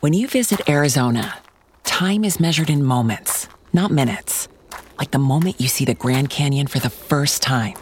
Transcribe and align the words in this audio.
When 0.00 0.12
you 0.12 0.28
visit 0.28 0.68
Arizona, 0.68 1.38
time 1.82 2.22
is 2.22 2.38
measured 2.38 2.70
in 2.70 2.84
moments, 2.84 3.48
not 3.72 3.90
minutes. 3.90 4.46
Like 4.96 5.10
the 5.10 5.18
moment 5.18 5.60
you 5.60 5.66
see 5.66 5.84
the 5.84 5.94
Grand 5.94 6.30
Canyon 6.30 6.68
for 6.68 6.78
the 6.78 6.88
first 6.88 7.42
time. 7.42 7.74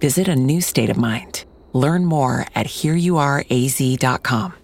Visit 0.00 0.26
a 0.26 0.34
new 0.34 0.60
state 0.60 0.90
of 0.90 0.96
mind. 0.96 1.44
Learn 1.72 2.04
more 2.04 2.46
at 2.52 2.66
hereyouareaz.com. 2.66 4.54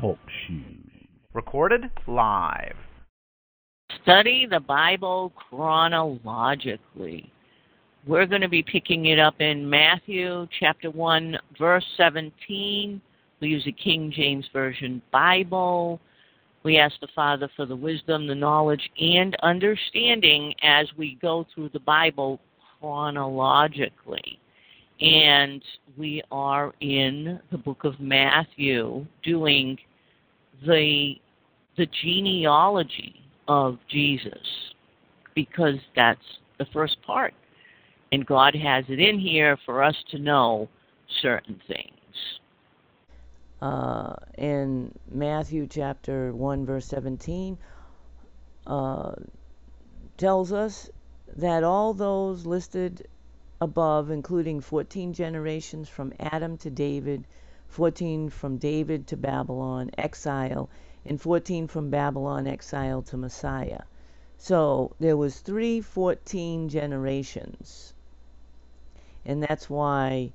Talk 0.00 0.18
shoes. 0.46 1.06
Recorded 1.34 1.90
live. 2.06 2.76
Study 4.02 4.46
the 4.50 4.60
Bible 4.60 5.30
chronologically. 5.36 7.33
We're 8.06 8.26
going 8.26 8.42
to 8.42 8.50
be 8.50 8.62
picking 8.62 9.06
it 9.06 9.18
up 9.18 9.40
in 9.40 9.68
Matthew 9.68 10.46
chapter 10.60 10.90
1, 10.90 11.38
verse 11.58 11.84
17. 11.96 13.00
We 13.40 13.48
use 13.48 13.66
a 13.66 13.72
King 13.72 14.12
James 14.14 14.44
Version 14.52 15.00
Bible. 15.10 15.98
We 16.64 16.76
ask 16.76 16.94
the 17.00 17.08
Father 17.14 17.48
for 17.56 17.64
the 17.64 17.74
wisdom, 17.74 18.26
the 18.26 18.34
knowledge, 18.34 18.90
and 19.00 19.34
understanding 19.42 20.52
as 20.62 20.86
we 20.98 21.16
go 21.22 21.46
through 21.54 21.70
the 21.72 21.80
Bible 21.80 22.40
chronologically. 22.78 24.38
And 25.00 25.62
we 25.96 26.22
are 26.30 26.74
in 26.82 27.40
the 27.50 27.58
book 27.58 27.84
of 27.84 27.98
Matthew 28.00 29.06
doing 29.22 29.78
the 30.66 31.14
the 31.76 31.88
genealogy 32.02 33.16
of 33.48 33.78
Jesus 33.88 34.46
because 35.34 35.74
that's 35.96 36.20
the 36.58 36.66
first 36.72 36.96
part. 37.02 37.34
And 38.14 38.24
God 38.24 38.54
has 38.54 38.84
it 38.88 39.00
in 39.00 39.18
here 39.18 39.56
for 39.66 39.82
us 39.82 39.96
to 40.12 40.20
know 40.20 40.68
certain 41.20 41.60
things. 41.66 42.38
Uh, 43.60 44.14
in 44.38 44.94
Matthew 45.10 45.66
chapter 45.66 46.32
1, 46.32 46.64
verse 46.64 46.86
17, 46.86 47.58
uh, 48.68 49.14
tells 50.16 50.52
us 50.52 50.88
that 51.36 51.64
all 51.64 51.92
those 51.92 52.46
listed 52.46 53.08
above, 53.60 54.12
including 54.12 54.60
14 54.60 55.12
generations 55.12 55.88
from 55.88 56.12
Adam 56.20 56.56
to 56.58 56.70
David, 56.70 57.26
14 57.66 58.30
from 58.30 58.58
David 58.58 59.08
to 59.08 59.16
Babylon, 59.16 59.90
exile, 59.98 60.70
and 61.04 61.20
14 61.20 61.66
from 61.66 61.90
Babylon, 61.90 62.46
exile 62.46 63.02
to 63.02 63.16
Messiah. 63.16 63.80
So 64.38 64.94
there 65.00 65.16
was 65.16 65.40
three 65.40 65.80
14 65.80 66.68
generations. 66.68 67.93
And 69.26 69.42
that's 69.42 69.70
why, 69.70 70.32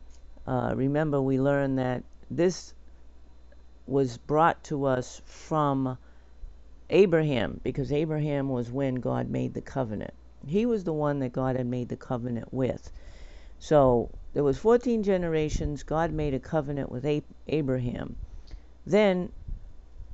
uh, 0.48 0.74
remember, 0.76 1.22
we 1.22 1.40
learned 1.40 1.78
that 1.80 2.04
this 2.30 2.74
was 3.88 4.18
brought 4.18 4.64
to 4.66 4.86
us 4.86 5.22
from 5.26 5.98
Abraham, 6.90 7.60
because 7.64 7.92
Abraham 7.92 8.50
was 8.50 8.72
when 8.72 8.96
God 8.96 9.30
made 9.30 9.54
the 9.54 9.62
covenant. 9.62 10.14
He 10.48 10.66
was 10.66 10.84
the 10.84 10.94
one 10.94 11.20
that 11.20 11.34
God 11.34 11.56
had 11.56 11.68
made 11.68 11.90
the 11.90 11.98
covenant 11.98 12.54
with. 12.54 12.92
So 13.60 14.10
there 14.34 14.44
was 14.44 14.58
14 14.58 15.04
generations. 15.04 15.84
God 15.84 16.12
made 16.12 16.34
a 16.34 16.40
covenant 16.40 16.92
with 16.92 17.06
Abraham. 17.48 18.16
Then 18.86 19.32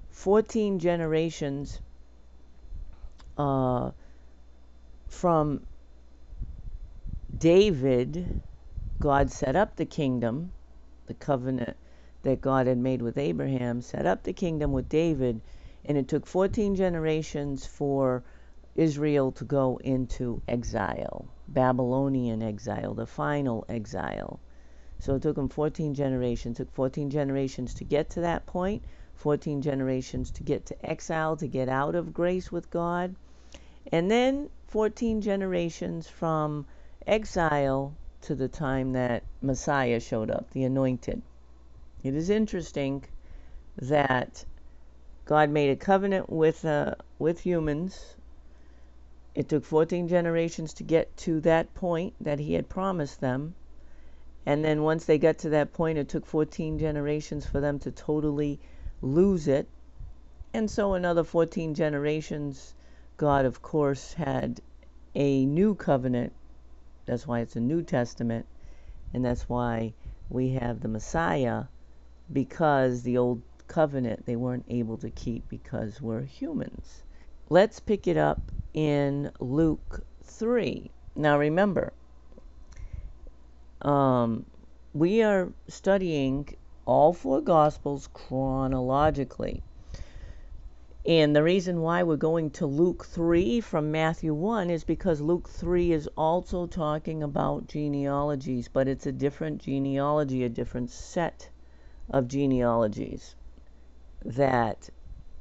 14 0.09 0.79
generations 0.79 1.79
uh, 3.37 3.91
from 5.07 5.61
David, 7.37 8.41
God 8.99 9.29
set 9.29 9.57
up 9.57 9.75
the 9.75 9.85
kingdom, 9.85 10.53
the 11.07 11.13
covenant 11.13 11.75
that 12.23 12.39
God 12.39 12.65
had 12.65 12.77
made 12.77 13.02
with 13.02 13.17
Abraham, 13.17 13.81
set 13.81 14.05
up 14.05 14.23
the 14.23 14.31
kingdom 14.31 14.71
with 14.71 14.87
David, 14.87 15.41
and 15.83 15.97
it 15.97 16.07
took 16.07 16.25
14 16.25 16.75
generations 16.75 17.65
for 17.65 18.23
Israel 18.75 19.31
to 19.33 19.43
go 19.43 19.77
into 19.83 20.42
exile, 20.47 21.27
Babylonian 21.47 22.42
exile, 22.42 22.93
the 22.93 23.05
final 23.05 23.65
exile. 23.70 24.39
So 24.99 25.15
it 25.15 25.21
took 25.21 25.36
them 25.36 25.49
14 25.49 25.93
generations, 25.93 26.58
took 26.58 26.71
14 26.71 27.09
generations 27.09 27.73
to 27.75 27.83
get 27.83 28.09
to 28.11 28.21
that 28.21 28.45
point, 28.45 28.83
14 29.15 29.61
generations 29.61 30.31
to 30.31 30.43
get 30.43 30.65
to 30.67 30.86
exile, 30.86 31.36
to 31.37 31.47
get 31.47 31.70
out 31.70 31.95
of 31.95 32.14
grace 32.14 32.52
with 32.52 32.70
God, 32.70 33.15
and 33.91 34.09
then 34.09 34.49
14 34.67 35.21
generations 35.21 36.08
from 36.08 36.65
exile 37.05 37.93
to 38.25 38.36
the 38.36 38.47
time 38.47 38.93
that 38.93 39.23
Messiah 39.41 39.99
showed 39.99 40.31
up, 40.31 40.49
the 40.52 40.63
anointed. 40.63 41.21
It 42.03 42.15
is 42.15 42.30
interesting 42.30 43.03
that 43.77 44.45
God 45.25 45.49
made 45.49 45.69
a 45.69 45.75
covenant 45.75 46.30
with 46.30 46.65
uh, 46.65 46.95
with 47.19 47.39
humans. 47.41 48.15
It 49.35 49.49
took 49.49 49.64
14 49.64 50.08
generations 50.08 50.73
to 50.73 50.83
get 50.83 51.15
to 51.17 51.39
that 51.41 51.73
point 51.75 52.14
that 52.19 52.39
He 52.39 52.53
had 52.53 52.67
promised 52.69 53.21
them. 53.21 53.53
And 54.45 54.64
then 54.64 54.83
once 54.83 55.05
they 55.05 55.17
got 55.17 55.37
to 55.39 55.49
that 55.49 55.73
point, 55.73 55.97
it 55.97 56.09
took 56.09 56.25
14 56.25 56.80
generations 56.80 57.45
for 57.45 57.59
them 57.59 57.80
to 57.80 57.91
totally 57.91 58.59
lose 59.02 59.47
it. 59.47 59.67
And 60.53 60.69
so 60.69 60.93
another 60.93 61.23
14 61.23 61.73
generations, 61.73 62.73
God, 63.17 63.45
of 63.45 63.61
course, 63.61 64.14
had 64.14 64.61
a 65.15 65.45
new 65.45 65.75
covenant 65.75 66.33
that's 67.05 67.27
why 67.27 67.39
it's 67.39 67.55
a 67.55 67.60
New 67.60 67.83
Testament, 67.83 68.45
and 69.14 69.23
that's 69.23 69.48
why 69.48 69.93
we 70.30 70.49
have 70.49 70.82
the 70.82 70.88
Messiah, 70.88 71.66
because 72.32 73.04
the 73.04 73.17
old 73.17 73.42
covenant 73.67 74.26
they 74.26 74.36
weren't 74.36 74.66
able 74.70 74.98
to 74.98 75.10
keep 75.10 75.48
because 75.49 76.02
we're 76.02 76.23
humans. 76.23 77.04
Let's 77.49 77.80
pick 77.80 78.08
it 78.08 78.17
up 78.17 78.42
in 78.73 79.32
Luke 79.39 80.04
3. 80.23 80.92
Now 81.15 81.38
remember, 81.38 81.94
um, 83.82 84.45
we 84.94 85.21
are 85.21 85.52
studying 85.67 86.55
all 86.86 87.14
four 87.14 87.42
Gospels 87.42 88.10
chronologically. 88.14 89.61
And 91.08 91.36
the 91.36 91.43
reason 91.43 91.82
why 91.82 92.02
we're 92.02 92.16
going 92.16 92.49
to 92.52 92.66
Luke 92.66 93.05
3 93.05 93.61
from 93.61 93.92
Matthew 93.92 94.33
1 94.33 94.71
is 94.71 94.83
because 94.83 95.21
Luke 95.21 95.48
3 95.48 95.92
is 95.92 96.10
also 96.17 96.66
talking 96.66 97.21
about 97.21 97.67
genealogies, 97.67 98.67
but 98.70 98.88
it's 98.88 99.05
a 99.05 99.11
different 99.11 99.61
genealogy, 99.61 100.44
a 100.44 100.49
different 100.49 100.89
set 100.89 101.48
of 102.10 102.27
genealogies. 102.27 103.36
That 104.23 104.89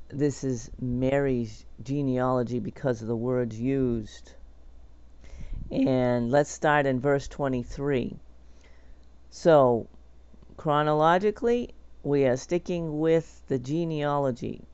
this 0.08 0.44
is 0.44 0.70
Mary's 0.78 1.64
genealogy 1.82 2.58
because 2.58 3.00
of 3.00 3.08
the 3.08 3.16
words 3.16 3.58
used. 3.58 4.32
And 5.70 6.30
let's 6.30 6.50
start 6.50 6.84
in 6.84 7.00
verse 7.00 7.26
23. 7.26 8.18
So, 9.30 9.86
chronologically, 10.58 11.74
we 12.02 12.26
are 12.26 12.36
sticking 12.36 13.00
with 13.00 13.40
the 13.48 13.58
genealogy 13.58 14.66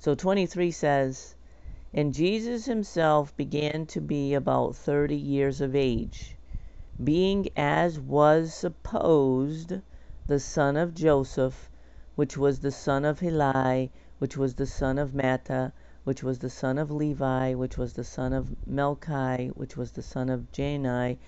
so 0.00 0.14
23 0.16 0.70
says, 0.72 1.36
And 1.92 2.14
Jesus 2.14 2.64
himself 2.66 3.36
began 3.36 3.86
to 3.88 4.00
be 4.00 4.34
about 4.34 4.74
thirty 4.74 5.16
years 5.18 5.60
of 5.60 5.76
age, 5.76 6.38
being 7.04 7.50
as 7.54 8.00
was 8.00 8.54
supposed 8.54 9.74
the 10.26 10.40
son 10.40 10.78
of 10.78 10.94
Joseph, 10.94 11.70
which 12.16 12.38
was 12.38 12.60
the 12.60 12.72
son 12.72 13.04
of 13.04 13.20
Heli, 13.20 13.92
which 14.20 14.38
was 14.38 14.54
the 14.54 14.66
son 14.66 14.98
of 14.98 15.12
Matthat, 15.12 15.72
which 16.04 16.22
was 16.22 16.38
the 16.38 16.50
son 16.50 16.78
of 16.78 16.90
Levi, 16.90 17.54
which 17.54 17.76
was 17.78 17.92
the 17.92 18.04
son 18.04 18.32
of 18.32 18.56
Melchi, 18.66 19.50
which 19.50 19.76
was 19.76 19.92
the 19.92 20.02
son 20.02 20.30
of 20.30 20.46
Jani, 20.56 21.18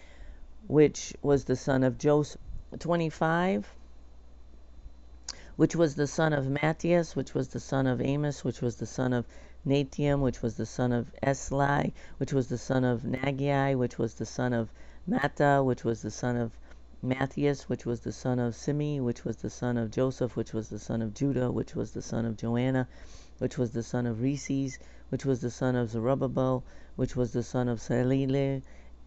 which 0.66 1.14
was 1.22 1.44
the 1.44 1.56
son 1.56 1.84
of 1.84 1.98
Joseph. 1.98 2.40
25 2.78 3.76
which 5.56 5.76
was 5.76 5.94
the 5.96 6.06
son 6.06 6.32
of 6.32 6.48
Matthias, 6.48 7.14
which 7.14 7.34
was 7.34 7.48
the 7.48 7.60
son 7.60 7.86
of 7.86 8.00
Amos, 8.00 8.42
which 8.42 8.62
was 8.62 8.76
the 8.76 8.86
son 8.86 9.12
of 9.12 9.26
Natium, 9.66 10.22
which 10.22 10.40
was 10.40 10.56
the 10.56 10.64
son 10.64 10.92
of 10.92 11.12
Esli, 11.22 11.92
which 12.16 12.32
was 12.32 12.48
the 12.48 12.56
son 12.56 12.84
of 12.84 13.02
Nagai, 13.02 13.76
which 13.76 13.98
was 13.98 14.14
the 14.14 14.24
son 14.24 14.54
of 14.54 14.72
Mattah, 15.06 15.62
which 15.62 15.84
was 15.84 16.00
the 16.00 16.10
son 16.10 16.36
of 16.38 16.52
Matthias, 17.02 17.68
which 17.68 17.84
was 17.84 18.00
the 18.00 18.12
son 18.12 18.38
of 18.38 18.54
Simi, 18.54 18.98
which 18.98 19.26
was 19.26 19.36
the 19.36 19.50
son 19.50 19.76
of 19.76 19.90
Joseph, 19.90 20.36
which 20.36 20.54
was 20.54 20.70
the 20.70 20.78
son 20.78 21.02
of 21.02 21.12
Judah, 21.12 21.50
which 21.50 21.76
was 21.76 21.90
the 21.90 22.00
son 22.00 22.24
of 22.24 22.38
Joanna, 22.38 22.88
which 23.36 23.58
was 23.58 23.72
the 23.72 23.82
son 23.82 24.06
of 24.06 24.20
Rhesa, 24.22 24.78
which 25.10 25.26
was 25.26 25.42
the 25.42 25.50
son 25.50 25.76
of 25.76 25.90
Zerubbabel, 25.90 26.64
which 26.96 27.14
was 27.14 27.32
the 27.32 27.42
son 27.42 27.68
of 27.68 27.78
Salile, 27.78 28.62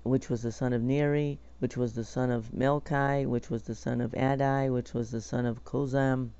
which 0.07 0.29
was 0.29 0.43
the 0.43 0.51
son 0.51 0.71
of 0.71 0.83
Neri, 0.83 1.39
which 1.57 1.75
was 1.75 1.93
the 1.93 2.03
son 2.03 2.29
of 2.29 2.51
Melchi, 2.53 3.25
which 3.25 3.49
was 3.49 3.63
the 3.63 3.73
son 3.73 3.99
of 3.99 4.11
Adai, 4.11 4.71
which 4.71 4.93
was 4.93 5.09
the 5.09 5.19
son 5.19 5.47
of 5.47 5.65
Cosam, 5.65 6.31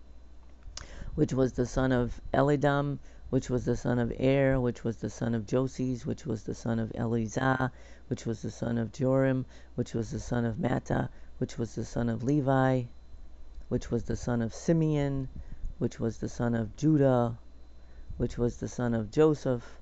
which 1.16 1.34
was 1.34 1.54
the 1.54 1.66
son 1.66 1.92
of 1.92 2.22
Elidam, 2.32 3.00
which 3.32 3.50
was 3.50 3.66
the 3.66 3.76
son 3.76 3.98
of 3.98 4.14
Er, 4.22 4.60
which 4.60 4.84
was 4.84 4.98
the 4.98 5.10
son 5.10 5.34
of 5.34 5.48
Joses, 5.48 6.06
which 6.06 6.28
was 6.28 6.44
the 6.44 6.54
son 6.54 6.78
of 6.78 6.92
Elizah, 6.94 7.72
which 8.08 8.24
was 8.28 8.44
the 8.44 8.52
son 8.52 8.78
of 8.78 8.92
Joram, 8.92 9.48
which 9.74 9.96
was 9.96 10.12
the 10.12 10.20
son 10.20 10.46
of 10.46 10.58
Matthat, 10.58 11.10
which 11.40 11.58
was 11.58 11.74
the 11.74 11.86
son 11.86 12.08
of 12.08 12.22
Levi, 12.22 12.84
which 13.70 13.90
was 13.90 14.04
the 14.04 14.16
son 14.16 14.44
of 14.44 14.54
Simeon, 14.54 15.28
which 15.80 16.00
was 16.00 16.20
the 16.20 16.30
son 16.30 16.54
of 16.54 16.76
Judah, 16.76 17.40
which 18.18 18.38
was 18.38 18.58
the 18.58 18.68
son 18.68 18.94
of 18.94 19.10
Joseph, 19.10 19.80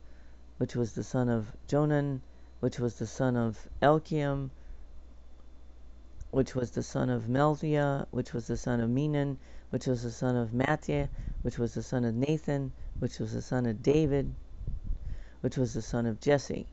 which 0.58 0.74
was 0.74 0.94
the 0.94 1.04
son 1.04 1.28
of 1.28 1.52
Jonan, 1.68 2.22
which 2.64 2.80
was 2.80 2.96
the 2.96 3.06
son 3.06 3.36
of 3.36 3.68
Eliakim, 3.82 4.50
which 6.32 6.56
was 6.56 6.72
the 6.72 6.82
son 6.82 7.10
of 7.10 7.24
Melchiah, 7.28 8.08
which 8.12 8.34
was 8.34 8.48
the 8.48 8.56
son 8.56 8.80
of 8.80 8.90
Menon, 8.90 9.38
which 9.70 9.86
was 9.86 10.04
the 10.04 10.10
son 10.10 10.38
of 10.38 10.52
Mattiah, 10.52 11.10
which 11.42 11.60
was 11.60 11.74
the 11.74 11.84
son 11.84 12.06
of 12.06 12.16
Nathan, 12.16 12.72
which 13.00 13.20
was 13.20 13.34
the 13.34 13.42
son 13.42 13.66
of 13.66 13.84
David, 13.84 14.34
which 15.42 15.58
was 15.58 15.74
the 15.74 15.82
son 15.82 16.06
of 16.06 16.22
Jesse, 16.22 16.66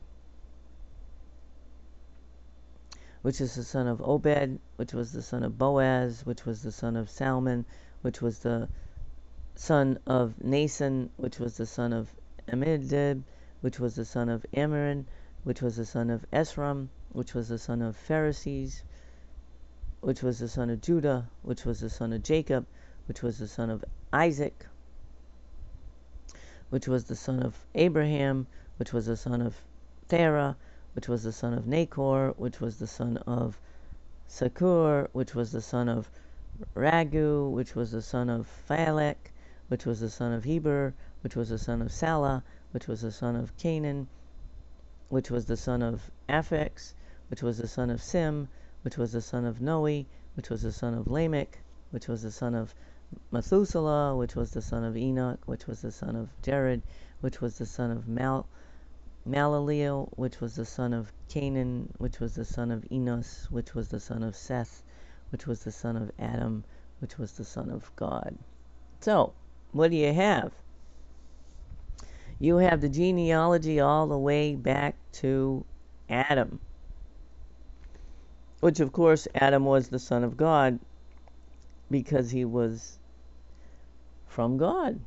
which 3.21 3.41
is 3.41 3.55
the 3.55 3.63
son 3.65 3.85
of 3.85 4.01
Obed, 4.01 4.59
which 4.77 4.93
was 4.93 5.11
the 5.11 5.21
son 5.21 5.43
of 5.43 5.57
Boaz, 5.57 6.25
which 6.25 6.45
was 6.45 6.61
the 6.63 6.71
son 6.71 6.95
of 6.95 7.09
Salmon, 7.09 7.65
which 8.01 8.21
was 8.21 8.39
the 8.39 8.69
son 9.55 9.99
of 10.07 10.35
Naasson, 10.41 11.09
which 11.17 11.37
was 11.37 11.57
the 11.57 11.65
son 11.65 11.91
of 11.91 12.13
Amminadab, 12.47 13.25
which 13.59 13.77
was 13.77 13.95
the 13.95 14.05
son 14.05 14.29
of 14.29 14.45
Amram, 14.53 15.05
which 15.43 15.61
was 15.61 15.75
the 15.75 15.85
son 15.85 16.11
of 16.11 16.23
Esrom, 16.31 16.87
which 17.13 17.33
was 17.33 17.49
the 17.49 17.57
son 17.57 17.81
of 17.81 17.95
Phares, 17.97 18.83
which 19.99 20.21
was 20.21 20.37
the 20.37 20.47
son 20.47 20.69
of 20.69 20.81
Judah, 20.81 21.27
which 21.41 21.65
was 21.65 21.79
the 21.79 21.89
son 21.89 22.13
of 22.13 22.21
Jacob, 22.21 22.65
which 23.07 23.23
was 23.23 23.39
the 23.39 23.47
son 23.47 23.71
of 23.71 23.83
Isaac, 24.13 24.67
which 26.69 26.87
was 26.87 27.05
the 27.05 27.15
son 27.15 27.41
of 27.41 27.65
Abraham, 27.73 28.45
which 28.77 28.93
was 28.93 29.07
the 29.07 29.17
son 29.17 29.41
of 29.41 29.55
Terah, 30.07 30.55
which 30.93 31.07
was 31.07 31.23
the 31.23 31.31
son 31.31 31.53
of 31.53 31.65
Nachor, 31.65 32.37
which 32.37 32.61
was 32.61 32.77
the 32.77 32.85
son 32.85 33.17
of 33.25 33.59
Sakur, 34.29 35.07
which 35.11 35.33
was 35.33 35.51
the 35.51 35.61
son 35.61 35.89
of 35.89 36.09
Ragau, 36.75 37.49
which 37.49 37.75
was 37.75 37.91
the 37.91 38.03
son 38.03 38.29
of 38.29 38.47
Phalek, 38.69 39.31
which 39.69 39.87
was 39.87 40.01
the 40.01 40.09
son 40.09 40.33
of 40.33 40.43
Heber, 40.43 40.93
which 41.21 41.35
was 41.35 41.49
the 41.49 41.57
son 41.57 41.81
of 41.81 41.91
Salah, 41.91 42.43
which 42.71 42.87
was 42.87 43.01
the 43.01 43.11
son 43.11 43.35
of 43.35 43.57
Cainan, 43.57 44.05
which 45.11 45.29
was 45.29 45.45
the 45.45 45.57
son 45.57 45.81
of 45.81 46.09
Aphex, 46.29 46.93
which 47.29 47.43
was 47.43 47.57
the 47.57 47.67
son 47.67 47.89
of 47.89 48.01
Sim, 48.01 48.47
which 48.81 48.97
was 48.97 49.11
the 49.11 49.21
son 49.21 49.43
of 49.43 49.59
Noe, 49.59 50.05
which 50.35 50.49
was 50.49 50.61
the 50.61 50.71
son 50.71 50.93
of 50.93 51.05
Lamech, 51.05 51.59
which 51.89 52.07
was 52.07 52.23
the 52.23 52.31
son 52.31 52.55
of 52.55 52.73
Methuselah, 53.29 54.15
which 54.15 54.37
was 54.37 54.51
the 54.51 54.61
son 54.61 54.85
of 54.85 54.95
Enoch, 54.95 55.39
which 55.45 55.67
was 55.67 55.81
the 55.81 55.91
son 55.91 56.15
of 56.15 56.29
Jared, 56.41 56.81
which 57.19 57.41
was 57.41 57.57
the 57.57 57.65
son 57.65 57.91
of 57.91 58.07
Mal 58.07 58.47
Maleleel, 59.27 60.07
which 60.15 60.39
was 60.39 60.55
the 60.55 60.63
son 60.65 60.93
of 60.93 61.11
Cainan, 61.27 61.89
which 61.97 62.21
was 62.21 62.35
the 62.35 62.45
son 62.45 62.71
of 62.71 62.89
Enos, 62.89 63.51
which 63.51 63.75
was 63.75 63.89
the 63.89 63.99
son 63.99 64.23
of 64.23 64.33
Seth, 64.33 64.81
which 65.29 65.45
was 65.45 65.65
the 65.65 65.73
son 65.73 65.97
of 65.97 66.09
Adam, 66.19 66.63
which 66.99 67.17
was 67.17 67.33
the 67.33 67.43
son 67.43 67.69
of 67.69 67.93
God. 67.97 68.37
So, 69.01 69.33
what 69.73 69.91
do 69.91 69.97
you 69.97 70.13
have? 70.13 70.53
You 72.41 72.57
have 72.57 72.81
the 72.81 72.89
genealogy 72.89 73.79
all 73.79 74.07
the 74.07 74.17
way 74.17 74.55
back 74.55 74.95
to 75.13 75.63
Adam 76.09 76.59
which 78.61 78.79
of 78.79 78.93
course 78.93 79.27
Adam 79.35 79.65
was 79.65 79.89
the 79.89 79.99
son 79.99 80.23
of 80.23 80.37
God 80.37 80.79
because 81.89 82.31
he 82.31 82.45
was 82.45 82.97
from 84.27 84.57
God. 84.57 84.99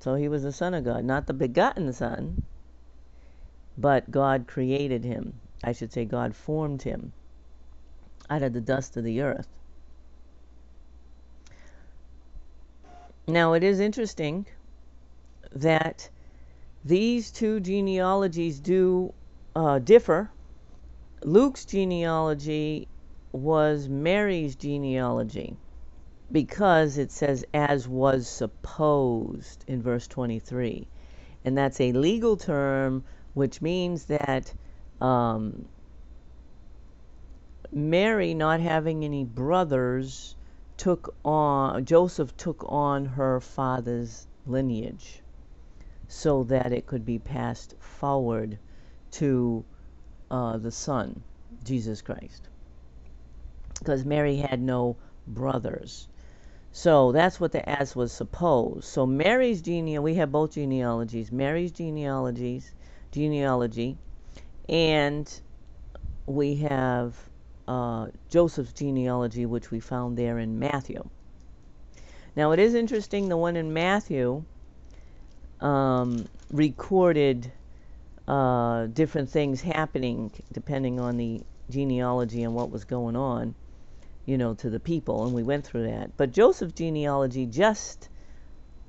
So 0.00 0.16
he 0.16 0.28
was 0.28 0.42
the 0.42 0.52
son 0.52 0.74
of 0.74 0.84
God, 0.84 1.04
not 1.04 1.26
the 1.26 1.32
begotten 1.32 1.92
son, 1.92 2.42
but 3.78 4.10
God 4.10 4.46
created 4.48 5.04
him. 5.04 5.40
I 5.64 5.72
should 5.72 5.92
say 5.92 6.04
God 6.04 6.34
formed 6.34 6.82
him 6.82 7.12
out 8.28 8.42
of 8.42 8.52
the 8.52 8.60
dust 8.60 8.96
of 8.96 9.04
the 9.04 9.22
earth. 9.22 9.46
Now 13.28 13.52
it 13.52 13.62
is 13.62 13.78
interesting 13.78 14.46
that 15.52 16.10
these 16.84 17.30
two 17.30 17.60
genealogies 17.60 18.60
do 18.60 19.12
uh, 19.54 19.78
differ 19.78 20.30
Luke's 21.24 21.64
genealogy 21.64 22.88
was 23.30 23.88
Mary's 23.88 24.56
genealogy 24.56 25.56
because 26.32 26.98
it 26.98 27.12
says, 27.12 27.44
as 27.54 27.86
was 27.86 28.26
supposed 28.26 29.64
in 29.68 29.82
verse 29.82 30.08
23. 30.08 30.88
And 31.44 31.56
that's 31.56 31.80
a 31.80 31.92
legal 31.92 32.36
term 32.36 33.04
which 33.34 33.62
means 33.62 34.06
that 34.06 34.52
um, 35.00 35.66
Mary, 37.70 38.34
not 38.34 38.60
having 38.60 39.04
any 39.04 39.24
brothers, 39.24 40.34
took 40.76 41.14
on, 41.24 41.84
Joseph 41.84 42.36
took 42.36 42.64
on 42.68 43.04
her 43.04 43.40
father's 43.40 44.26
lineage 44.46 45.21
so 46.12 46.44
that 46.44 46.72
it 46.72 46.86
could 46.86 47.06
be 47.06 47.18
passed 47.18 47.74
forward 47.80 48.58
to 49.10 49.64
uh, 50.30 50.58
the 50.58 50.70
Son, 50.70 51.22
Jesus 51.64 52.02
Christ. 52.02 52.48
Because 53.78 54.04
Mary 54.04 54.36
had 54.36 54.60
no 54.60 54.96
brothers. 55.26 56.08
So 56.70 57.12
that's 57.12 57.40
what 57.40 57.52
the 57.52 57.66
as 57.66 57.96
was 57.96 58.12
supposed. 58.12 58.84
So 58.84 59.06
Mary's 59.06 59.62
genealogy, 59.62 60.04
we 60.04 60.14
have 60.16 60.30
both 60.30 60.52
genealogies. 60.52 61.32
Mary's 61.32 61.72
genealogies, 61.72 62.74
genealogy, 63.10 63.96
and 64.68 65.40
we 66.26 66.56
have 66.56 67.16
uh, 67.66 68.08
Joseph's 68.28 68.74
genealogy, 68.74 69.46
which 69.46 69.70
we 69.70 69.80
found 69.80 70.18
there 70.18 70.38
in 70.38 70.58
Matthew. 70.58 71.08
Now 72.36 72.52
it 72.52 72.58
is 72.58 72.74
interesting. 72.74 73.30
The 73.30 73.36
one 73.38 73.56
in 73.56 73.72
Matthew 73.72 74.44
um, 75.62 76.26
recorded 76.50 77.50
uh, 78.28 78.86
different 78.86 79.30
things 79.30 79.60
happening 79.60 80.30
depending 80.52 81.00
on 81.00 81.16
the 81.16 81.40
genealogy 81.70 82.42
and 82.42 82.54
what 82.54 82.70
was 82.70 82.84
going 82.84 83.16
on, 83.16 83.54
you 84.26 84.36
know, 84.36 84.54
to 84.54 84.70
the 84.70 84.80
people, 84.80 85.24
and 85.24 85.34
we 85.34 85.42
went 85.42 85.64
through 85.64 85.84
that. 85.84 86.16
But 86.16 86.32
Joseph's 86.32 86.74
genealogy 86.74 87.46
just, 87.46 88.08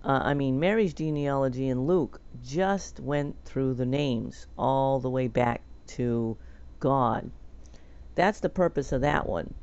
uh, 0.04 0.20
I 0.24 0.34
mean, 0.34 0.60
Mary's 0.60 0.94
genealogy 0.94 1.70
and 1.70 1.88
Luke 1.88 2.20
just 2.44 3.00
went 3.00 3.36
through 3.46 3.76
the 3.76 3.86
names 3.86 4.48
all 4.58 5.00
the 5.00 5.10
way 5.10 5.28
back 5.28 5.62
to 5.88 6.38
God. 6.80 7.32
That's 8.16 8.40
the 8.42 8.50
purpose 8.50 8.92
of 8.92 9.02
that 9.02 9.28
one, 9.28 9.54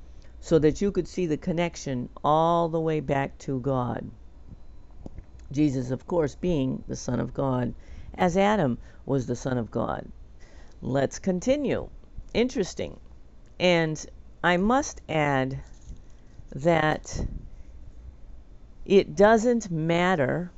so 0.41 0.59
that 0.59 0.81
you 0.81 0.91
could 0.93 1.07
see 1.09 1.27
the 1.27 1.37
connection 1.37 2.09
all 2.25 2.69
the 2.69 2.81
way 2.81 3.01
back 3.01 3.39
to 3.39 3.61
God. 3.61 4.11
Jesus, 5.53 5.91
of 5.91 6.07
course, 6.07 6.35
being 6.35 6.85
the 6.87 6.97
Son 6.97 7.21
of 7.21 7.35
God 7.35 7.75
as 8.15 8.37
Adam 8.37 8.79
was 9.07 9.27
the 9.27 9.37
Son 9.37 9.59
of 9.59 9.71
God. 9.71 10.07
Let's 10.83 11.19
continue. 11.19 11.89
Interesting. 12.33 12.99
And 13.59 14.05
I 14.43 14.57
must 14.57 15.01
add 15.09 15.61
that 16.53 17.27
it 18.85 19.15
doesn't 19.15 19.71
matter. 19.71 20.51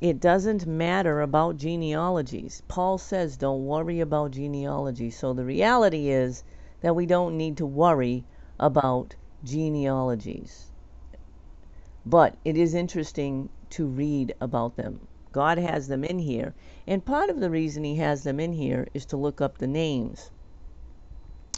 It 0.00 0.20
doesn't 0.20 0.66
matter 0.66 1.20
about 1.22 1.56
genealogies. 1.56 2.62
Paul 2.68 2.98
says, 2.98 3.36
don't 3.36 3.64
worry 3.64 4.00
about 4.00 4.32
genealogy. 4.32 5.10
So 5.10 5.32
the 5.32 5.44
reality 5.44 6.10
is 6.10 6.44
that 6.80 6.94
we 6.94 7.06
don't 7.06 7.36
need 7.38 7.56
to 7.58 7.66
worry 7.66 8.24
about 8.60 9.14
genealogies. 9.42 10.70
But 12.04 12.36
it 12.44 12.56
is 12.56 12.74
interesting 12.74 13.48
to 13.70 13.86
read 13.86 14.34
about 14.40 14.76
them. 14.76 15.06
God 15.32 15.58
has 15.58 15.88
them 15.88 16.04
in 16.04 16.18
here. 16.18 16.54
And 16.86 17.04
part 17.04 17.28
of 17.30 17.40
the 17.40 17.50
reason 17.50 17.84
He 17.84 17.96
has 17.96 18.22
them 18.22 18.40
in 18.40 18.52
here 18.52 18.88
is 18.94 19.04
to 19.06 19.16
look 19.16 19.40
up 19.40 19.58
the 19.58 19.66
names. 19.66 20.30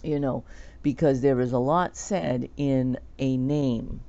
You 0.03 0.19
know, 0.19 0.45
because 0.83 1.21
there 1.21 1.41
is 1.41 1.53
a 1.53 1.59
lot 1.59 1.97
said 1.97 2.49
in 2.57 2.99
a 3.19 3.37
name. 3.37 4.01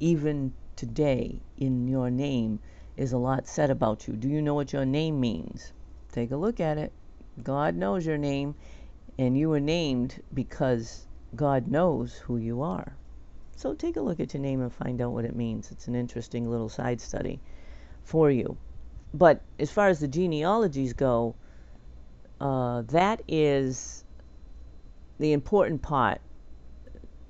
Even 0.00 0.52
today, 0.76 1.40
in 1.56 1.88
your 1.88 2.10
name, 2.10 2.60
is 2.96 3.12
a 3.12 3.18
lot 3.18 3.46
said 3.46 3.70
about 3.70 4.06
you. 4.08 4.14
Do 4.14 4.28
you 4.28 4.40
know 4.40 4.54
what 4.54 4.72
your 4.72 4.84
name 4.84 5.20
means? 5.20 5.72
Take 6.12 6.30
a 6.30 6.36
look 6.36 6.60
at 6.60 6.78
it. 6.78 6.92
God 7.42 7.76
knows 7.76 8.06
your 8.06 8.18
name, 8.18 8.54
and 9.18 9.36
you 9.36 9.50
were 9.50 9.60
named 9.60 10.22
because 10.32 11.06
God 11.34 11.68
knows 11.68 12.14
who 12.14 12.38
you 12.38 12.62
are. 12.62 12.96
So 13.56 13.72
take 13.72 13.96
a 13.96 14.02
look 14.02 14.20
at 14.20 14.34
your 14.34 14.42
name 14.42 14.60
and 14.60 14.70
find 14.70 15.00
out 15.00 15.12
what 15.12 15.24
it 15.24 15.34
means. 15.34 15.70
It's 15.70 15.88
an 15.88 15.94
interesting 15.94 16.50
little 16.50 16.68
side 16.68 17.00
study 17.00 17.40
for 18.04 18.30
you. 18.30 18.58
But 19.14 19.40
as 19.58 19.72
far 19.72 19.88
as 19.88 19.98
the 19.98 20.08
genealogies 20.08 20.92
go, 20.92 21.34
uh, 22.38 22.82
that 22.88 23.22
is 23.26 24.04
the 25.18 25.32
important 25.32 25.80
part. 25.80 26.20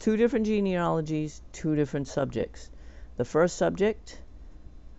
Two 0.00 0.16
different 0.16 0.46
genealogies, 0.46 1.42
two 1.52 1.76
different 1.76 2.08
subjects. 2.08 2.70
The 3.16 3.24
first 3.24 3.56
subject, 3.56 4.20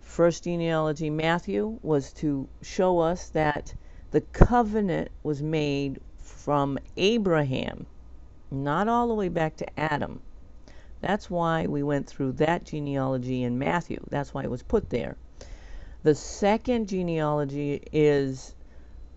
first 0.00 0.44
genealogy, 0.44 1.10
Matthew, 1.10 1.78
was 1.82 2.10
to 2.14 2.48
show 2.62 3.00
us 3.00 3.28
that 3.30 3.74
the 4.12 4.22
covenant 4.22 5.10
was 5.22 5.42
made 5.42 6.00
from 6.16 6.78
Abraham, 6.96 7.84
not 8.50 8.88
all 8.88 9.08
the 9.08 9.14
way 9.14 9.28
back 9.28 9.56
to 9.56 9.78
Adam, 9.78 10.22
That's 11.00 11.30
why 11.30 11.66
we 11.66 11.82
went 11.82 12.06
through 12.08 12.32
that 12.32 12.64
genealogy 12.64 13.42
in 13.42 13.58
Matthew. 13.58 14.04
That's 14.10 14.34
why 14.34 14.42
it 14.42 14.50
was 14.50 14.62
put 14.62 14.90
there. 14.90 15.16
The 16.02 16.14
second 16.14 16.88
genealogy 16.88 17.82
is 17.92 18.54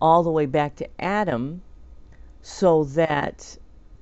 all 0.00 0.22
the 0.22 0.30
way 0.30 0.46
back 0.46 0.76
to 0.76 0.88
Adam 1.00 1.62
so 2.40 2.84
that 2.84 3.56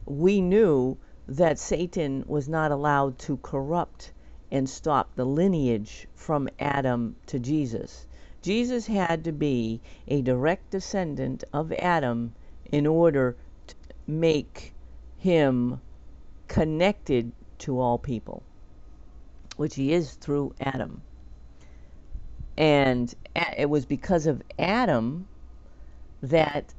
we 0.06 0.40
knew 0.40 0.96
that 1.28 1.58
Satan 1.58 2.24
was 2.26 2.48
not 2.48 2.72
allowed 2.72 3.18
to 3.20 3.36
corrupt 3.38 4.12
and 4.50 4.68
stop 4.68 5.14
the 5.14 5.24
lineage 5.24 6.08
from 6.14 6.48
Adam 6.58 7.16
to 7.26 7.38
Jesus. 7.38 8.06
Jesus 8.42 8.86
had 8.86 9.24
to 9.24 9.32
be 9.32 9.80
a 10.08 10.22
direct 10.22 10.70
descendant 10.70 11.44
of 11.52 11.72
Adam 11.72 12.32
in 12.72 12.86
order 12.86 13.36
to 13.66 13.74
make 14.06 14.72
him 15.18 15.80
connected 16.48 17.32
to 17.60 17.80
all 17.80 17.98
people, 17.98 18.42
which 19.56 19.74
he 19.74 19.92
is 19.92 20.12
through 20.12 20.54
Adam. 20.60 21.02
And 22.56 23.14
it 23.56 23.70
was 23.70 23.86
because 23.86 24.26
of 24.26 24.42
Adam 24.58 25.26
that 26.22 26.74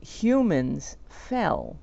humans 0.00 0.96
fell 1.08 1.76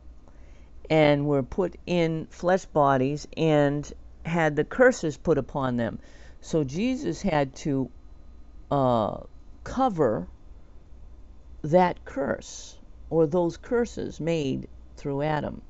and 0.90 1.26
were 1.28 1.44
put 1.44 1.76
in 1.86 2.28
flesh 2.30 2.66
bodies 2.66 3.28
and 3.38 3.92
had 4.26 4.56
the 4.56 4.64
curses 4.64 5.18
put 5.18 5.38
upon 5.38 5.78
them. 5.78 6.00
So 6.42 6.64
Jesus 6.64 7.22
had 7.22 7.56
to 7.58 7.90
uh, 8.72 9.20
cover 9.64 10.28
that 11.62 12.04
curse 12.06 12.78
or 13.10 13.28
those 13.28 13.58
curses 13.58 14.20
made 14.20 14.68
through 14.96 15.22
Adam. 15.22 15.62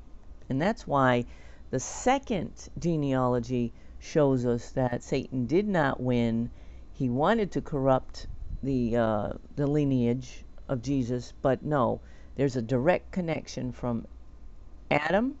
And 0.48 0.60
that's 0.60 0.86
why 0.86 1.26
the 1.70 1.80
second 1.80 2.68
genealogy 2.78 3.72
shows 3.98 4.46
us 4.46 4.70
that 4.70 5.02
Satan 5.02 5.46
did 5.46 5.68
not 5.68 6.00
win. 6.00 6.50
He 6.92 7.08
wanted 7.08 7.52
to 7.52 7.60
corrupt 7.60 8.26
the 8.62 8.96
uh, 8.96 9.32
the 9.56 9.66
lineage 9.66 10.44
of 10.68 10.82
Jesus, 10.82 11.32
but 11.42 11.62
no, 11.62 12.00
there's 12.36 12.56
a 12.56 12.62
direct 12.62 13.10
connection 13.10 13.72
from 13.72 14.06
Adam 14.90 15.36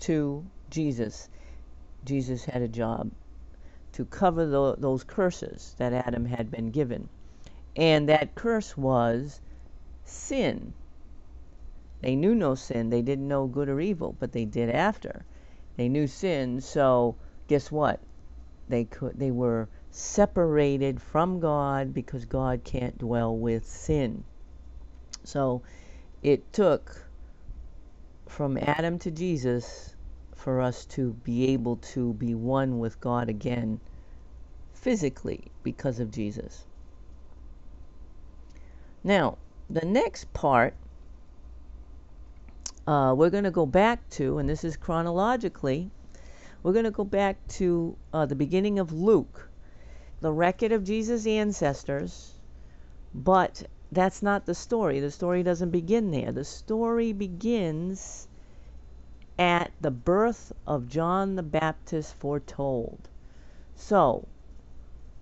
to 0.00 0.44
Jesus. 0.70 1.28
Jesus 2.04 2.44
had 2.44 2.62
a 2.62 2.68
job 2.68 3.10
to 3.92 4.04
cover 4.04 4.46
the, 4.46 4.76
those 4.76 5.04
curses 5.04 5.74
that 5.78 5.92
Adam 5.92 6.24
had 6.24 6.50
been 6.50 6.70
given. 6.70 7.08
And 7.76 8.08
that 8.08 8.34
curse 8.34 8.76
was 8.76 9.40
sin. 10.04 10.72
They 12.00 12.14
knew 12.16 12.34
no 12.34 12.54
sin. 12.54 12.90
They 12.90 13.02
didn't 13.02 13.28
know 13.28 13.46
good 13.46 13.68
or 13.68 13.80
evil, 13.80 14.14
but 14.18 14.32
they 14.32 14.44
did 14.44 14.70
after. 14.70 15.24
They 15.78 15.88
knew 15.88 16.08
sin, 16.08 16.60
so 16.60 17.14
guess 17.46 17.70
what? 17.70 18.00
They 18.68 18.84
could 18.84 19.16
they 19.18 19.30
were 19.30 19.68
separated 19.92 21.00
from 21.00 21.38
God 21.38 21.94
because 21.94 22.24
God 22.24 22.64
can't 22.64 22.98
dwell 22.98 23.36
with 23.36 23.64
sin. 23.64 24.24
So 25.22 25.62
it 26.20 26.52
took 26.52 27.06
from 28.26 28.58
Adam 28.58 28.98
to 28.98 29.12
Jesus 29.12 29.94
for 30.34 30.60
us 30.60 30.84
to 30.86 31.12
be 31.22 31.46
able 31.52 31.76
to 31.76 32.12
be 32.14 32.34
one 32.34 32.80
with 32.80 33.00
God 33.00 33.28
again 33.28 33.80
physically 34.74 35.44
because 35.62 36.00
of 36.00 36.10
Jesus. 36.10 36.64
Now, 39.04 39.38
the 39.70 39.86
next 39.86 40.32
part 40.32 40.74
uh, 42.88 43.12
we're 43.14 43.28
going 43.28 43.44
to 43.44 43.50
go 43.50 43.66
back 43.66 44.08
to, 44.08 44.38
and 44.38 44.48
this 44.48 44.64
is 44.64 44.74
chronologically, 44.74 45.90
we're 46.62 46.72
going 46.72 46.86
to 46.86 46.90
go 46.90 47.04
back 47.04 47.36
to 47.46 47.94
uh, 48.14 48.24
the 48.24 48.34
beginning 48.34 48.78
of 48.78 48.94
Luke, 48.94 49.50
the 50.22 50.32
record 50.32 50.72
of 50.72 50.84
Jesus' 50.84 51.26
ancestors, 51.26 52.32
but 53.14 53.64
that's 53.92 54.22
not 54.22 54.46
the 54.46 54.54
story. 54.54 55.00
The 55.00 55.10
story 55.10 55.42
doesn't 55.42 55.68
begin 55.68 56.12
there. 56.12 56.32
The 56.32 56.46
story 56.46 57.12
begins 57.12 58.26
at 59.38 59.70
the 59.82 59.90
birth 59.90 60.54
of 60.66 60.88
John 60.88 61.36
the 61.36 61.42
Baptist 61.42 62.14
foretold. 62.14 63.10
So, 63.76 64.26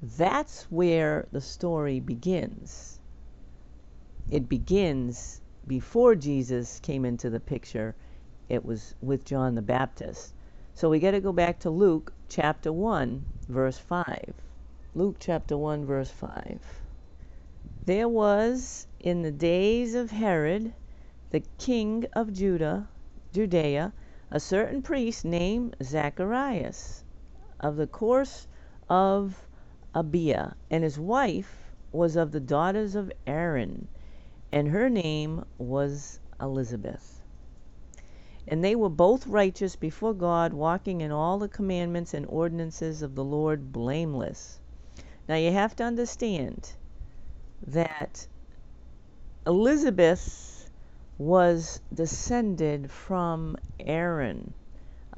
that's 0.01 0.71
where 0.71 1.27
the 1.33 1.41
story 1.41 1.99
begins. 1.99 3.01
It 4.31 4.49
begins 4.49 5.41
before 5.67 6.15
Jesus 6.15 6.81
came 6.81 7.05
into 7.05 7.31
the 7.31 7.41
picture. 7.41 7.95
It 8.49 8.65
was 8.65 8.95
with 9.01 9.25
John 9.25 9.55
the 9.55 9.63
Baptist. 9.63 10.35
So 10.75 10.89
we 10.89 10.99
got 10.99 11.13
to 11.13 11.21
go 11.21 11.33
back 11.33 11.59
to 11.61 11.71
Luke 11.71 12.13
chapter 12.29 12.73
1, 12.73 13.25
verse 13.49 13.79
5. 13.79 14.35
Luke 14.95 15.17
chapter 15.19 15.57
1, 15.57 15.85
verse 15.85 16.11
5. 16.11 16.61
There 17.85 18.09
was 18.09 18.87
in 19.01 19.23
the 19.23 19.33
days 19.33 19.95
of 19.95 20.11
Herod, 20.11 20.73
the 21.31 21.43
king 21.59 22.07
of 22.15 22.33
Judah, 22.33 22.89
Judea, 23.33 23.93
a 24.31 24.41
certain 24.41 24.83
priest 24.83 25.25
named 25.25 25.77
Zacharias 25.83 27.05
of 27.61 27.77
the 27.77 27.87
course 27.87 28.47
of 28.89 29.49
Abia, 29.95 30.55
and 30.71 30.85
his 30.85 30.99
wife 30.99 31.73
was 31.93 32.17
of 32.17 32.33
the 32.33 32.41
daughters 32.41 32.95
of 32.95 33.13
Aaron, 33.27 33.89
and 34.57 34.69
her 34.69 34.89
name 34.89 35.45
was 35.59 36.19
Elizabeth. 36.41 37.21
And 38.49 38.65
they 38.65 38.75
were 38.75 38.89
both 38.89 39.27
righteous 39.27 39.77
before 39.77 40.15
God, 40.15 40.55
walking 40.55 41.03
in 41.03 41.13
all 41.13 41.39
the 41.39 41.47
commandments 41.47 42.15
and 42.15 42.25
ordinances 42.27 43.03
of 43.03 43.15
the 43.15 43.23
Lord 43.23 43.71
blameless. 43.71 44.59
Now 45.29 45.35
you 45.35 45.53
have 45.53 45.77
to 45.77 45.85
understand 45.85 46.73
that 47.67 48.27
Elizabeth 49.47 50.71
was 51.19 51.83
descended 51.93 52.91
from 52.91 53.59
Aaron, 53.79 54.55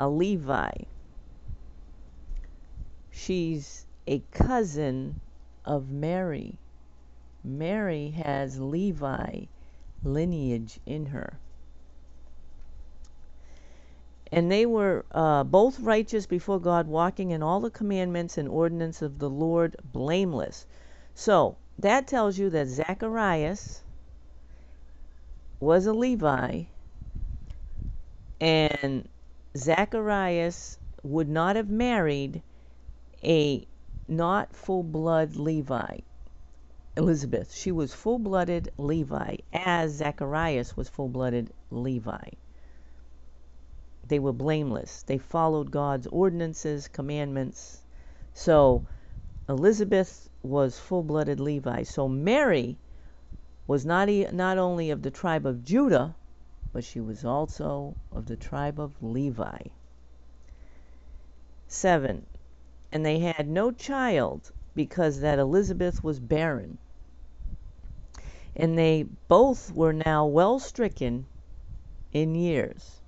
a 0.00 0.08
Levi. 0.08 0.72
She's 3.12 3.86
a 4.08 4.18
cousin 4.32 5.20
of 5.64 5.92
Mary. 5.92 6.56
Mary 7.44 8.10
has 8.10 8.60
Levi 8.60 9.44
lineage 10.02 10.80
in 10.86 11.06
her. 11.06 11.38
And 14.30 14.52
they 14.52 14.66
were 14.66 15.04
uh, 15.12 15.44
both 15.44 15.80
righteous 15.80 16.26
before 16.26 16.60
God, 16.60 16.86
walking 16.86 17.30
in 17.30 17.42
all 17.42 17.60
the 17.60 17.70
commandments 17.70 18.36
and 18.36 18.48
ordinances 18.48 19.02
of 19.02 19.18
the 19.18 19.30
Lord 19.30 19.76
blameless. 19.92 20.66
So, 21.14 21.56
that 21.78 22.06
tells 22.06 22.38
you 22.38 22.50
that 22.50 22.66
Zacharias 22.66 23.82
was 25.60 25.86
a 25.86 25.92
Levi, 25.92 26.64
and 28.40 29.08
Zacharias 29.56 30.78
would 31.02 31.28
not 31.28 31.56
have 31.56 31.70
married 31.70 32.42
a 33.24 33.66
not 34.06 34.54
full 34.54 34.82
blood 34.82 35.36
Levi. 35.36 35.98
Elizabeth, 36.98 37.54
she 37.54 37.70
was 37.70 37.94
full 37.94 38.18
blooded 38.18 38.72
Levi, 38.76 39.36
as 39.52 39.92
Zacharias 39.92 40.76
was 40.76 40.88
full 40.88 41.08
blooded 41.08 41.48
Levi. 41.70 42.30
They 44.08 44.18
were 44.18 44.32
blameless. 44.32 45.04
They 45.04 45.16
followed 45.16 45.70
God's 45.70 46.08
ordinances, 46.08 46.88
commandments. 46.88 47.84
So 48.34 48.84
Elizabeth 49.48 50.28
was 50.42 50.80
full 50.80 51.04
blooded 51.04 51.38
Levi. 51.38 51.84
So 51.84 52.08
Mary 52.08 52.76
was 53.68 53.86
not, 53.86 54.08
not 54.32 54.58
only 54.58 54.90
of 54.90 55.02
the 55.02 55.12
tribe 55.12 55.46
of 55.46 55.62
Judah, 55.62 56.16
but 56.72 56.82
she 56.82 56.98
was 57.00 57.24
also 57.24 57.94
of 58.10 58.26
the 58.26 58.36
tribe 58.36 58.80
of 58.80 59.00
Levi. 59.00 59.68
7. 61.68 62.26
And 62.90 63.06
they 63.06 63.20
had 63.20 63.48
no 63.48 63.70
child 63.70 64.50
because 64.74 65.20
that 65.20 65.38
Elizabeth 65.38 66.02
was 66.02 66.18
barren. 66.18 66.76
And 68.60 68.76
they 68.76 69.04
both 69.28 69.72
were 69.72 69.92
now 69.92 70.26
well 70.26 70.58
stricken 70.58 71.26
in 72.12 72.34
years. 72.34 73.00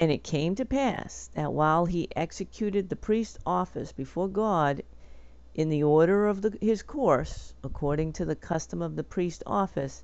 And 0.00 0.10
it 0.10 0.24
came 0.24 0.54
to 0.54 0.64
pass 0.64 1.28
that 1.34 1.52
while 1.52 1.84
he 1.84 2.08
executed 2.16 2.88
the 2.88 2.96
priest's 2.96 3.38
office 3.44 3.92
before 3.92 4.28
God 4.28 4.82
in 5.54 5.68
the 5.68 5.82
order 5.82 6.26
of 6.26 6.42
the, 6.42 6.56
his 6.60 6.82
course, 6.82 7.54
according 7.62 8.14
to 8.14 8.24
the 8.24 8.34
custom 8.34 8.82
of 8.82 8.96
the 8.96 9.04
priest's 9.04 9.42
office, 9.46 10.02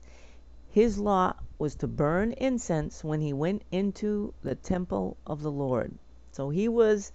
his 0.68 0.98
lot 0.98 1.42
was 1.58 1.74
to 1.76 1.88
burn 1.88 2.32
incense 2.32 3.02
when 3.02 3.20
he 3.20 3.32
went 3.32 3.62
into 3.72 4.32
the 4.42 4.54
temple 4.54 5.16
of 5.26 5.42
the 5.42 5.50
Lord. 5.50 5.92
So 6.32 6.50
he 6.50 6.68
was 6.68 7.12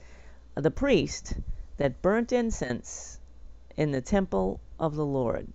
uh, 0.58 0.62
the 0.62 0.72
priest 0.72 1.36
that 1.78 2.02
burnt 2.02 2.34
incense 2.34 3.20
in 3.78 3.92
the 3.92 4.02
temple 4.02 4.60
of 4.80 4.96
the 4.96 5.06
Lord. 5.06 5.48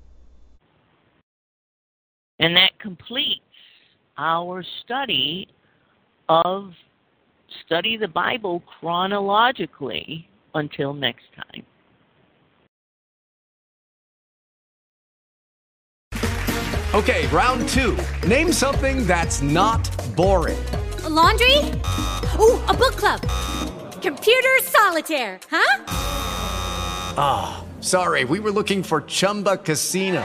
And 2.40 2.56
that 2.56 2.76
completes 2.80 3.44
our 4.18 4.64
study 4.82 5.46
of 6.28 6.72
study 7.64 7.96
the 7.96 8.08
Bible 8.08 8.62
chronologically. 8.80 10.26
Until 10.52 10.92
next 10.92 11.26
time. 11.36 11.64
Okay, 16.92 17.28
round 17.28 17.68
two. 17.68 17.96
Name 18.26 18.50
something 18.50 19.06
that's 19.06 19.42
not 19.42 19.88
boring. 20.16 20.58
A 21.04 21.08
laundry? 21.08 21.56
Ooh, 22.40 22.58
a 22.66 22.74
book 22.74 22.96
club. 22.96 23.20
Computer 24.02 24.58
solitaire, 24.62 25.38
huh? 25.48 25.84
Ah, 27.16 27.62
oh, 27.62 27.80
sorry, 27.80 28.24
we 28.24 28.40
were 28.40 28.50
looking 28.50 28.82
for 28.82 29.02
Chumba 29.02 29.56
Casino. 29.58 30.24